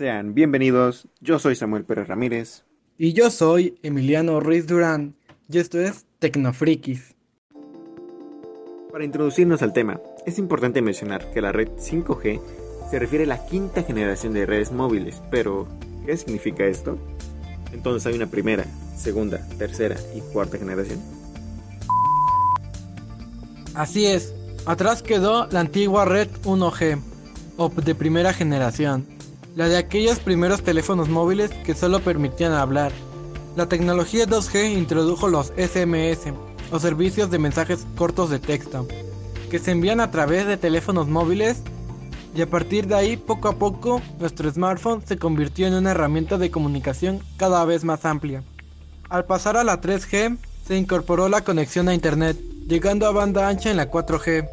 [0.00, 2.64] Sean bienvenidos, yo soy Samuel Pérez Ramírez.
[2.96, 5.14] Y yo soy Emiliano Ruiz Durán,
[5.46, 7.14] y esto es Tecnofrikis.
[8.90, 12.40] Para introducirnos al tema, es importante mencionar que la red 5G
[12.90, 15.68] se refiere a la quinta generación de redes móviles, pero
[16.06, 16.96] ¿qué significa esto?
[17.70, 18.64] Entonces hay una primera,
[18.96, 20.98] segunda, tercera y cuarta generación.
[23.74, 26.98] Así es, atrás quedó la antigua red 1G,
[27.58, 29.19] o de primera generación,
[29.56, 32.92] la de aquellos primeros teléfonos móviles que solo permitían hablar.
[33.56, 36.32] La tecnología 2G introdujo los SMS,
[36.70, 38.86] o servicios de mensajes cortos de texto,
[39.50, 41.62] que se envían a través de teléfonos móviles
[42.34, 46.38] y a partir de ahí poco a poco nuestro smartphone se convirtió en una herramienta
[46.38, 48.44] de comunicación cada vez más amplia.
[49.08, 52.36] Al pasar a la 3G se incorporó la conexión a internet,
[52.68, 54.48] llegando a banda ancha en la 4G,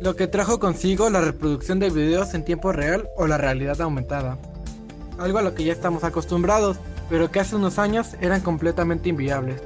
[0.00, 4.38] lo que trajo consigo la reproducción de videos en tiempo real o la realidad aumentada.
[5.18, 6.78] Algo a lo que ya estamos acostumbrados,
[7.10, 9.60] pero que hace unos años eran completamente inviables.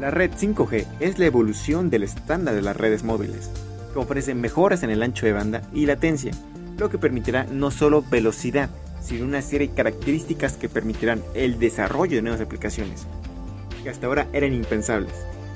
[0.00, 3.50] La red 5G es la evolución del estándar de las redes móviles,
[3.92, 6.32] que ofrecen mejoras en el ancho de banda y latencia,
[6.78, 8.70] lo que permitirá no solo velocidad,
[9.02, 13.06] sino una serie de características que permitirán el desarrollo de nuevas aplicaciones,
[13.82, 15.14] que hasta ahora eran impensables,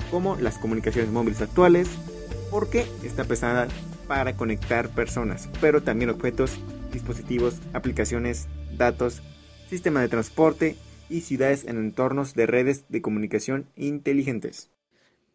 [0.09, 1.87] como las comunicaciones móviles actuales,
[2.49, 3.67] porque está pensada
[4.11, 6.59] para conectar personas, pero también objetos,
[6.91, 9.21] dispositivos, aplicaciones, datos,
[9.69, 10.75] sistema de transporte
[11.07, 14.69] y ciudades en entornos de redes de comunicación inteligentes.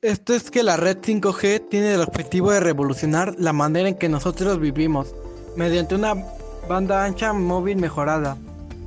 [0.03, 4.11] Esto es que la red 5G tiene el objetivo de revolucionar la manera en que
[4.11, 5.15] nosotros vivimos,
[5.57, 6.13] mediante una
[6.69, 8.37] banda ancha móvil mejorada,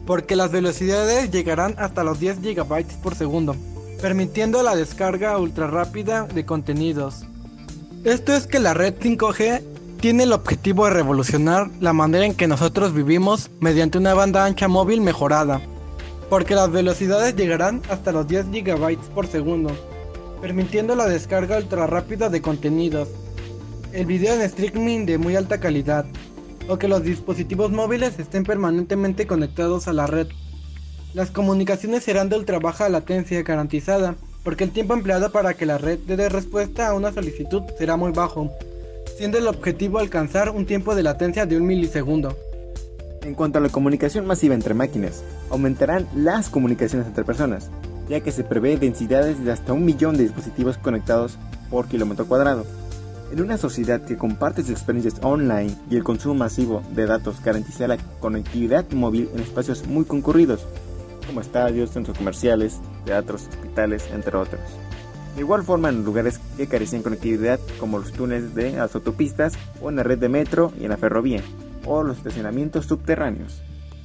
[0.05, 3.55] porque las velocidades llegarán hasta los 10 GB por segundo,
[4.03, 7.25] permitiendo la descarga ultra rápida de contenidos.
[8.03, 12.47] Esto es que la red 5G tiene el objetivo de revolucionar la manera en que
[12.47, 15.59] nosotros vivimos mediante una banda ancha móvil mejorada,
[16.29, 19.71] porque las velocidades llegarán hasta los 10 GB por segundo,
[20.41, 23.09] permitiendo la descarga ultra rápida de contenidos,
[23.91, 26.05] el video en streaming de muy alta calidad,
[26.69, 30.27] o que los dispositivos móviles estén permanentemente conectados a la red.
[31.13, 35.77] Las comunicaciones serán de ultra baja latencia garantizada, porque el tiempo empleado para que la
[35.77, 38.49] red dé respuesta a una solicitud será muy bajo,
[39.19, 42.37] siendo el objetivo alcanzar un tiempo de latencia de un milisegundo.
[43.21, 47.69] En cuanto a la comunicación masiva entre máquinas, aumentarán las comunicaciones entre personas,
[48.07, 51.37] ya que se prevé densidades de hasta un millón de dispositivos conectados
[51.69, 52.65] por kilómetro cuadrado.
[53.33, 57.89] En una sociedad que comparte sus experiencias online y el consumo masivo de datos garantiza
[57.89, 60.65] la conectividad móvil en espacios muy concurridos,
[61.27, 64.61] como estadios, centros comerciales, teatros, hospitales, entre otros.
[65.35, 69.89] De igual forma en lugares que carecen conectividad como los túneles de las autopistas o
[69.89, 71.41] en la red de metro y en la ferrovía,
[71.85, 73.61] o los estacionamientos subterráneos.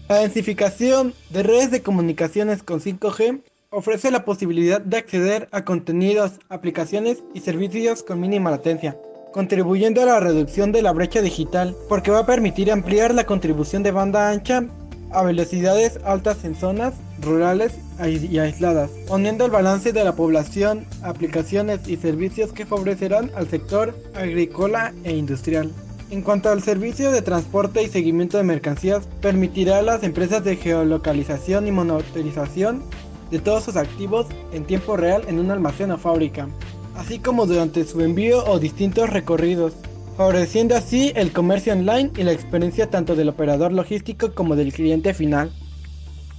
[0.09, 3.41] La densificación de redes de comunicaciones con 5G
[3.71, 8.97] ofrece la posibilidad de acceder a contenidos, aplicaciones y servicios con mínima latencia,
[9.33, 13.83] contribuyendo a la reducción de la brecha digital, porque va a permitir ampliar la contribución
[13.83, 14.65] de banda ancha
[15.11, 21.87] a velocidades altas en zonas rurales y aisladas, poniendo el balance de la población, aplicaciones
[21.89, 25.71] y servicios que favorecerán al sector agrícola e industrial.
[26.11, 30.57] En cuanto al servicio de transporte y seguimiento de mercancías, permitirá a las empresas de
[30.57, 32.83] geolocalización y monitorización
[33.31, 36.49] de todos sus activos en tiempo real en un almacén o fábrica,
[36.95, 39.73] así como durante su envío o distintos recorridos,
[40.17, 45.15] favoreciendo así el comercio online y la experiencia tanto del operador logístico como del cliente
[45.15, 45.51] final.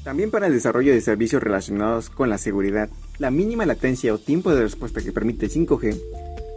[0.05, 4.53] También para el desarrollo de servicios relacionados con la seguridad, la mínima latencia o tiempo
[4.53, 5.99] de respuesta que permite 5G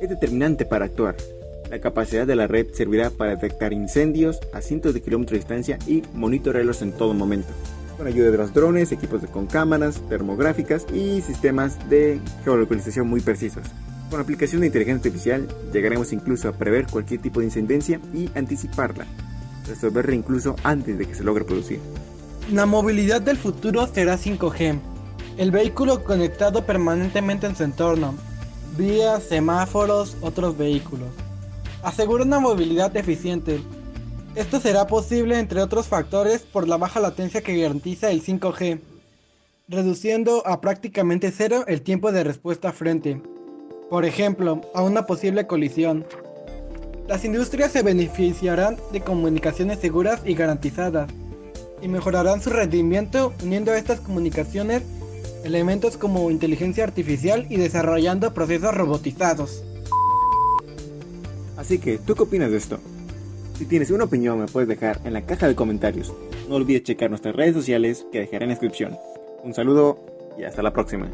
[0.02, 1.16] es determinante para actuar.
[1.70, 5.78] La capacidad de la red servirá para detectar incendios a cientos de kilómetros de distancia
[5.86, 7.48] y monitorearlos en todo momento,
[7.96, 13.64] con ayuda de los drones, equipos con cámaras termográficas y sistemas de geolocalización muy precisos.
[14.10, 19.06] Con aplicación de inteligencia artificial llegaremos incluso a prever cualquier tipo de incidencia y anticiparla,
[19.66, 21.80] resolverla incluso antes de que se logre producir.
[22.52, 24.80] La movilidad del futuro será 5G,
[25.36, 28.14] el vehículo conectado permanentemente en su entorno,
[28.74, 31.08] vías, semáforos, otros vehículos.
[31.82, 33.60] Asegura una movilidad eficiente.
[34.34, 38.80] Esto será posible entre otros factores por la baja latencia que garantiza el 5G,
[39.68, 43.20] reduciendo a prácticamente cero el tiempo de respuesta frente,
[43.90, 46.06] por ejemplo, a una posible colisión.
[47.08, 51.10] Las industrias se beneficiarán de comunicaciones seguras y garantizadas,
[51.82, 54.82] y mejorarán su rendimiento uniendo a estas comunicaciones
[55.44, 59.64] elementos como inteligencia artificial y desarrollando procesos robotizados.
[61.56, 62.78] Así que, ¿tú qué opinas de esto?
[63.58, 66.12] Si tienes una opinión me puedes dejar en la caja de comentarios.
[66.48, 68.96] No olvides checar nuestras redes sociales que dejaré en la descripción.
[69.42, 69.98] Un saludo
[70.38, 71.10] y hasta la próxima.